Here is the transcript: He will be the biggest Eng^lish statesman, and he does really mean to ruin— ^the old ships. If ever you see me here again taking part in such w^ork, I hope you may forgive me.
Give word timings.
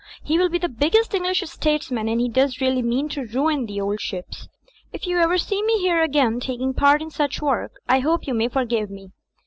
He 0.23 0.39
will 0.39 0.49
be 0.49 0.57
the 0.57 0.67
biggest 0.67 1.11
Eng^lish 1.11 1.47
statesman, 1.47 2.09
and 2.09 2.19
he 2.19 2.27
does 2.27 2.59
really 2.59 2.81
mean 2.81 3.07
to 3.09 3.21
ruin— 3.27 3.67
^the 3.67 3.79
old 3.79 4.01
ships. 4.01 4.47
If 4.91 5.07
ever 5.07 5.33
you 5.33 5.37
see 5.37 5.61
me 5.61 5.79
here 5.79 6.01
again 6.01 6.39
taking 6.39 6.73
part 6.73 7.03
in 7.03 7.11
such 7.11 7.39
w^ork, 7.39 7.69
I 7.87 7.99
hope 7.99 8.25
you 8.25 8.33
may 8.33 8.47
forgive 8.47 8.89
me. 8.89 9.11